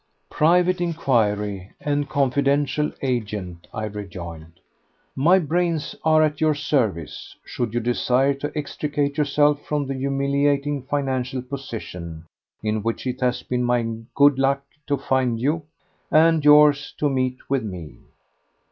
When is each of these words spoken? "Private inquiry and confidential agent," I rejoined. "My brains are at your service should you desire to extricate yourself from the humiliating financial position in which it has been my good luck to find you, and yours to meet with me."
"Private 0.31 0.81
inquiry 0.81 1.73
and 1.79 2.09
confidential 2.09 2.91
agent," 3.03 3.67
I 3.71 3.83
rejoined. 3.85 4.53
"My 5.15 5.37
brains 5.37 5.95
are 6.03 6.23
at 6.23 6.41
your 6.41 6.55
service 6.55 7.35
should 7.45 7.75
you 7.75 7.79
desire 7.79 8.33
to 8.33 8.51
extricate 8.57 9.15
yourself 9.19 9.63
from 9.63 9.85
the 9.85 9.93
humiliating 9.93 10.81
financial 10.81 11.43
position 11.43 12.25
in 12.63 12.81
which 12.81 13.05
it 13.05 13.21
has 13.21 13.43
been 13.43 13.63
my 13.63 13.83
good 14.15 14.39
luck 14.39 14.63
to 14.87 14.97
find 14.97 15.39
you, 15.39 15.65
and 16.09 16.43
yours 16.43 16.95
to 16.97 17.07
meet 17.07 17.37
with 17.47 17.63
me." 17.63 17.97